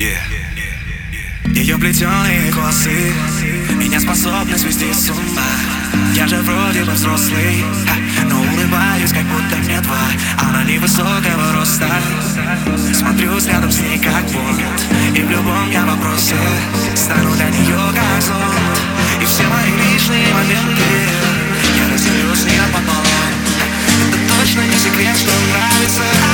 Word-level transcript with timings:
Ее 0.00 1.76
плетеные 1.76 2.52
косы 2.52 3.12
Меня 3.74 3.98
способны 3.98 4.56
свести 4.56 4.92
с 4.92 5.10
ума. 5.10 5.42
Я 6.14 6.28
же 6.28 6.36
вроде 6.36 6.84
бы 6.84 6.92
взрослый. 6.92 7.64
Но 8.30 8.40
улыбаюсь, 8.40 9.12
как 9.12 9.24
будто 9.24 9.56
мне 9.56 9.80
два. 9.80 9.98
Она 10.40 10.62
невысокого 10.62 11.52
роста. 11.54 11.88
Смотрюсь 12.94 13.46
рядом 13.46 13.72
с 13.72 13.80
ней, 13.80 13.98
как 13.98 14.22
вот 14.30 15.16
И 15.16 15.20
в 15.20 15.30
любом 15.30 15.68
я 15.70 15.84
вопросе 15.84 16.36
Стану 16.94 17.34
для 17.34 17.48
нее 17.48 17.78
как 17.94 18.22
золот 18.22 18.54
И 19.20 19.24
все 19.24 19.42
мои 19.48 19.92
личные 19.92 20.32
моменты 20.32 20.82
Я 21.76 21.92
разделю 21.92 22.34
с 22.34 22.44
ней 22.44 22.60
пополам 22.72 23.32
Это 24.08 24.40
точно 24.40 24.60
не 24.60 24.78
секрет, 24.78 25.16
что 25.16 25.30
нравится 25.50 26.27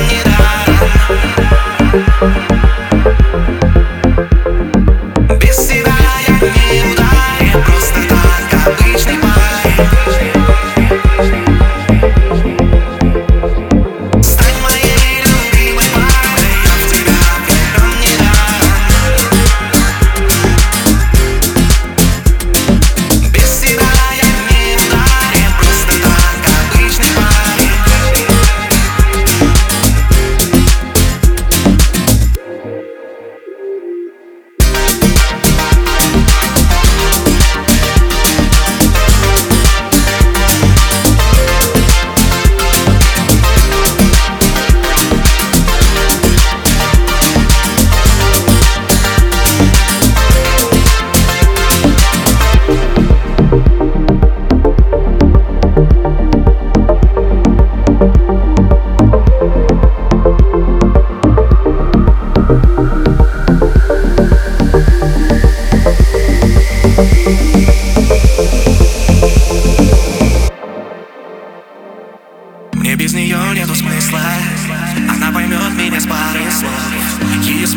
I'm. 0.00 0.27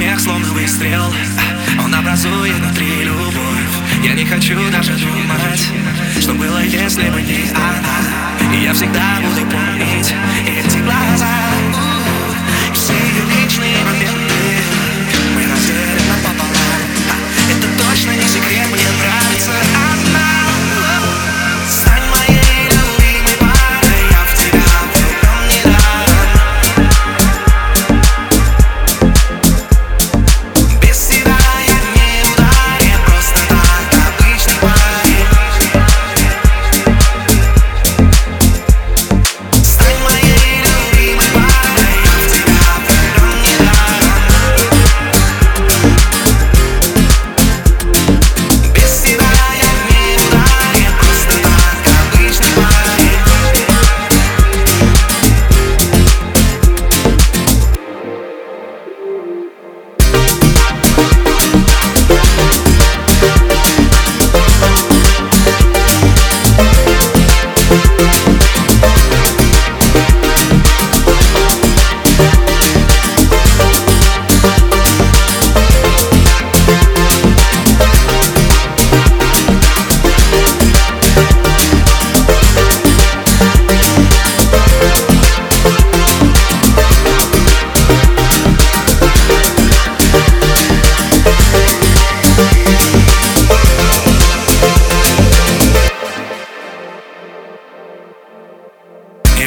Смех 0.00 0.18
словно 0.18 0.48
выстрел. 0.54 1.12
Он 1.84 1.94
образует 1.94 2.54
внутри 2.54 3.04
любовь. 3.04 3.34
Я 4.02 4.14
не 4.14 4.24
хочу 4.24 4.56
даже 4.70 4.92
думать 4.92 5.68
Что 6.18 6.32
было, 6.32 6.62
если 6.64 7.10
бы 7.10 7.20
не 7.20 7.50
она. 7.50 8.54
И 8.54 8.64
я 8.64 8.72
всегда 8.72 9.19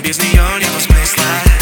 baby's 0.03 0.17
the 0.17 0.37
only 0.37 0.65
one 0.67 1.52